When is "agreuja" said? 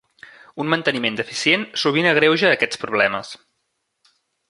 2.13-2.51